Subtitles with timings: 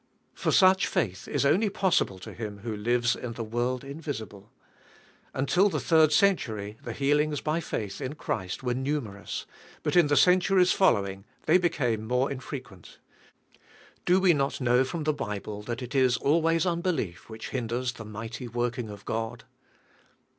[0.33, 4.27] For such faith is only pos sible to him who lives in the world invisi
[4.27, 4.51] ble.
[5.31, 9.45] Until the third century the healings by faith in Christ were numerous,
[9.83, 12.97] but in the centuries following they became more infrequent.
[14.03, 17.67] Do we not know from the Bi ble that it is always unbelief which hin
[17.67, 19.43] ders the mighty working of God?